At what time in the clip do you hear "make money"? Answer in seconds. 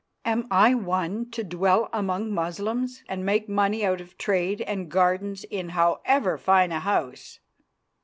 3.23-3.85